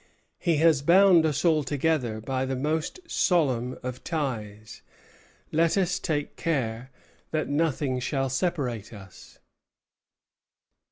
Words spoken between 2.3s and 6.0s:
the most solemn of ties. Let us